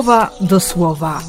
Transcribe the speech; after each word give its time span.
słowa 0.00 0.30
do 0.40 0.60
słowa. 0.60 1.20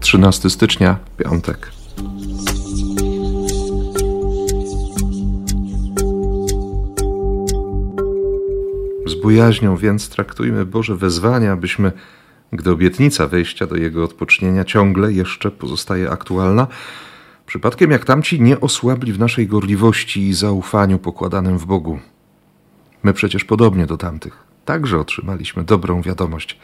Trzynasty 0.00 0.50
stycznia, 0.50 0.96
piątek. 1.16 1.72
Z 9.06 9.22
bojaźnią 9.22 9.76
więc 9.76 10.08
traktujmy 10.08 10.66
Boże 10.66 10.96
wezwania, 10.96 11.52
abyśmy, 11.52 11.92
gdy 12.52 12.70
obietnica 12.70 13.26
wejścia 13.26 13.66
do 13.66 13.76
Jego 13.76 14.04
odpocznienia 14.04 14.64
ciągle 14.64 15.12
jeszcze 15.12 15.50
pozostaje 15.50 16.10
aktualna, 16.10 16.66
przypadkiem 17.46 17.90
jak 17.90 18.04
tamci 18.04 18.40
nie 18.40 18.60
osłabli 18.60 19.12
w 19.12 19.18
naszej 19.18 19.46
gorliwości 19.46 20.28
i 20.28 20.34
zaufaniu 20.34 20.98
pokładanym 20.98 21.58
w 21.58 21.66
Bogu. 21.66 21.98
My 23.02 23.12
przecież 23.12 23.44
podobnie 23.44 23.86
do 23.86 23.96
tamtych 23.96 24.44
także 24.64 24.98
otrzymaliśmy 24.98 25.64
dobrą 25.64 26.02
wiadomość 26.02 26.58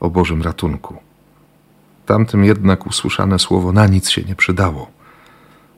o 0.00 0.10
Bożym 0.10 0.42
ratunku. 0.42 0.96
Tamtym 2.06 2.44
jednak 2.44 2.86
usłyszane 2.86 3.38
słowo 3.38 3.72
na 3.72 3.86
nic 3.86 4.10
się 4.10 4.22
nie 4.22 4.34
przydało, 4.34 4.90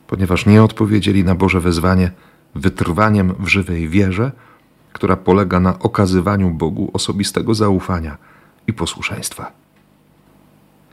ponieważ 0.06 0.47
nie 0.47 0.62
odpowiedzieli 0.62 1.25
na 1.25 1.34
Boże 1.34 1.61
wezwanie 1.61 2.11
wytrwaniem 2.55 3.34
w 3.39 3.48
żywej 3.48 3.89
wierze, 3.89 4.33
która 4.92 5.16
polega 5.16 5.61
na 5.61 5.78
okazywaniu 5.78 6.50
Bogu 6.50 6.91
osobistego 6.92 7.55
zaufania 7.55 8.16
i 8.66 8.73
posłuszeństwa. 8.73 9.53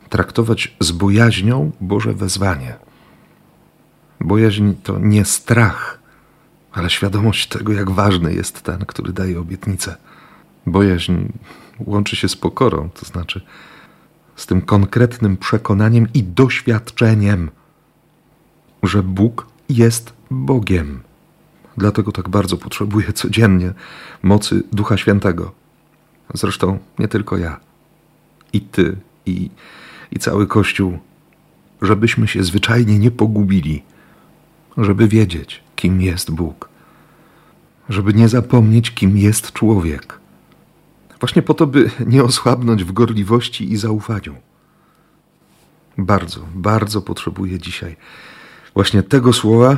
Traktować 0.09 0.75
z 0.79 0.91
bojaźnią 0.91 1.71
Boże 1.81 2.13
wezwanie. 2.13 2.88
Bojaźń 4.21 4.71
to 4.83 4.99
nie 4.99 5.25
strach, 5.25 5.99
ale 6.71 6.89
świadomość 6.89 7.47
tego, 7.47 7.73
jak 7.73 7.91
ważny 7.91 8.33
jest 8.33 8.61
ten, 8.61 8.85
który 8.85 9.13
daje 9.13 9.39
obietnicę. 9.39 9.95
Bojaźń 10.65 11.13
łączy 11.79 12.15
się 12.15 12.29
z 12.29 12.35
pokorą, 12.35 12.89
to 12.89 13.05
znaczy 13.05 13.41
z 14.35 14.45
tym 14.45 14.61
konkretnym 14.61 15.37
przekonaniem 15.37 16.07
i 16.13 16.23
doświadczeniem, 16.23 17.51
że 18.83 19.03
Bóg 19.03 19.47
jest 19.69 20.13
Bogiem. 20.31 20.99
Dlatego 21.77 22.11
tak 22.11 22.29
bardzo 22.29 22.57
potrzebuję 22.57 23.13
codziennie 23.13 23.73
mocy 24.23 24.63
Ducha 24.71 24.97
Świętego. 24.97 25.51
Zresztą 26.33 26.79
nie 26.99 27.07
tylko 27.07 27.37
ja, 27.37 27.59
i 28.53 28.61
ty, 28.61 28.95
i, 29.25 29.49
i 30.11 30.19
cały 30.19 30.47
Kościół, 30.47 30.99
żebyśmy 31.81 32.27
się 32.27 32.43
zwyczajnie 32.43 32.99
nie 32.99 33.11
pogubili, 33.11 33.83
żeby 34.79 35.07
wiedzieć, 35.07 35.63
kim 35.75 36.01
jest 36.01 36.31
Bóg, 36.31 36.69
żeby 37.89 38.13
nie 38.13 38.27
zapomnieć, 38.27 38.91
kim 38.91 39.17
jest 39.17 39.53
człowiek. 39.53 40.19
Właśnie 41.19 41.41
po 41.41 41.53
to, 41.53 41.67
by 41.67 41.91
nie 42.05 42.23
osłabnąć 42.23 42.83
w 42.83 42.91
gorliwości 42.91 43.71
i 43.71 43.77
zaufaniu. 43.77 44.35
Bardzo, 45.97 46.45
bardzo 46.55 47.01
potrzebuję 47.01 47.59
dzisiaj 47.59 47.95
właśnie 48.73 49.03
tego 49.03 49.33
słowa 49.33 49.77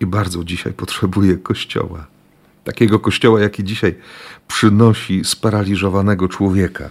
i 0.00 0.06
bardzo 0.06 0.44
dzisiaj 0.44 0.72
potrzebuję 0.72 1.36
kościoła. 1.36 2.06
Takiego 2.64 2.98
kościoła, 3.00 3.40
jaki 3.40 3.64
dzisiaj 3.64 3.94
przynosi 4.48 5.24
sparaliżowanego 5.24 6.28
człowieka. 6.28 6.90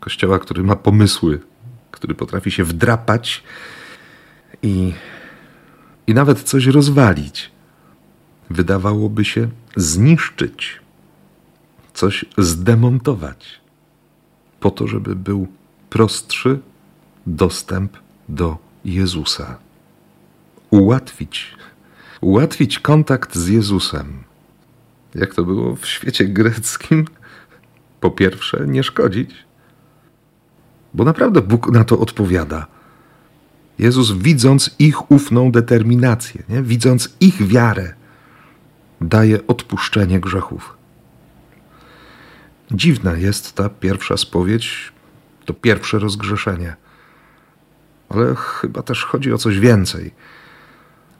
Kościoła, 0.00 0.38
który 0.38 0.62
ma 0.62 0.76
pomysły, 0.76 1.40
który 1.90 2.14
potrafi 2.14 2.50
się 2.50 2.64
wdrapać 2.64 3.42
i, 4.62 4.92
i 6.06 6.14
nawet 6.14 6.42
coś 6.42 6.66
rozwalić. 6.66 7.50
Wydawałoby 8.50 9.24
się 9.24 9.48
zniszczyć 9.76 10.80
coś 11.94 12.24
zdemontować, 12.38 13.60
po 14.60 14.70
to, 14.70 14.86
żeby 14.86 15.16
był 15.16 15.48
prostszy 15.90 16.58
dostęp 17.26 17.96
do 18.28 18.58
Jezusa. 18.84 19.58
Ułatwić, 20.70 21.56
ułatwić 22.20 22.78
kontakt 22.78 23.36
z 23.36 23.48
Jezusem. 23.48 24.24
Jak 25.14 25.34
to 25.34 25.44
było 25.44 25.76
w 25.76 25.86
świecie 25.86 26.24
greckim? 26.24 27.04
Po 28.00 28.10
pierwsze, 28.10 28.66
nie 28.66 28.82
szkodzić, 28.82 29.30
bo 30.94 31.04
naprawdę 31.04 31.42
Bóg 31.42 31.70
na 31.72 31.84
to 31.84 31.98
odpowiada. 31.98 32.66
Jezus, 33.78 34.12
widząc 34.12 34.74
ich 34.78 35.10
ufną 35.10 35.52
determinację, 35.52 36.42
nie? 36.48 36.62
widząc 36.62 37.16
ich 37.20 37.46
wiarę, 37.46 37.94
daje 39.00 39.46
odpuszczenie 39.46 40.20
grzechów. 40.20 40.76
Dziwna 42.70 43.12
jest 43.12 43.52
ta 43.52 43.68
pierwsza 43.68 44.16
spowiedź, 44.16 44.92
to 45.44 45.54
pierwsze 45.54 45.98
rozgrzeszenie. 45.98 46.76
Ale 48.08 48.34
chyba 48.34 48.82
też 48.82 49.04
chodzi 49.04 49.32
o 49.32 49.38
coś 49.38 49.58
więcej. 49.58 50.10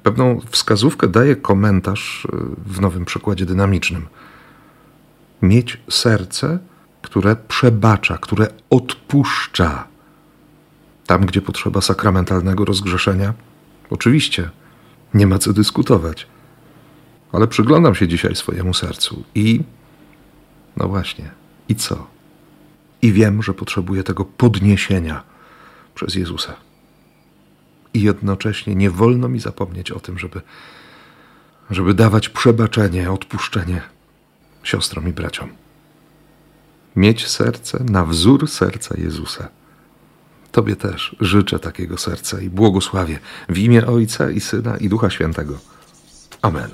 Pewną 0.02 0.40
wskazówkę 0.50 1.08
daje 1.08 1.36
komentarz 1.36 2.24
y, 2.24 2.28
w 2.66 2.80
nowym 2.80 3.04
przekładzie 3.04 3.46
dynamicznym. 3.46 4.06
Mieć 5.42 5.80
serce, 5.90 6.58
które 7.02 7.36
przebacza, 7.36 8.18
które 8.18 8.48
odpuszcza. 8.70 9.93
Tam, 11.06 11.26
gdzie 11.26 11.42
potrzeba 11.42 11.80
sakramentalnego 11.80 12.64
rozgrzeszenia, 12.64 13.34
oczywiście 13.90 14.50
nie 15.14 15.26
ma 15.26 15.38
co 15.38 15.52
dyskutować. 15.52 16.26
Ale 17.32 17.46
przyglądam 17.46 17.94
się 17.94 18.08
dzisiaj 18.08 18.36
swojemu 18.36 18.74
sercu 18.74 19.24
i 19.34 19.60
no 20.76 20.88
właśnie. 20.88 21.30
I 21.68 21.74
co? 21.76 22.06
I 23.02 23.12
wiem, 23.12 23.42
że 23.42 23.54
potrzebuję 23.54 24.02
tego 24.02 24.24
podniesienia 24.24 25.22
przez 25.94 26.14
Jezusa. 26.14 26.56
I 27.94 28.02
jednocześnie 28.02 28.74
nie 28.74 28.90
wolno 28.90 29.28
mi 29.28 29.40
zapomnieć 29.40 29.90
o 29.90 30.00
tym, 30.00 30.18
żeby, 30.18 30.40
żeby 31.70 31.94
dawać 31.94 32.28
przebaczenie, 32.28 33.12
odpuszczenie 33.12 33.82
siostrom 34.62 35.08
i 35.08 35.12
braciom. 35.12 35.48
Mieć 36.96 37.28
serce 37.28 37.84
na 37.84 38.04
wzór 38.04 38.48
serca 38.48 38.94
Jezusa. 38.98 39.48
Tobie 40.54 40.76
też 40.76 41.16
życzę 41.20 41.58
takiego 41.58 41.98
serca 41.98 42.40
i 42.40 42.50
błogosławię 42.50 43.18
w 43.48 43.58
imię 43.58 43.86
Ojca 43.86 44.30
i 44.30 44.40
Syna 44.40 44.76
i 44.76 44.88
Ducha 44.88 45.10
Świętego. 45.10 45.58
Amen. 46.42 46.70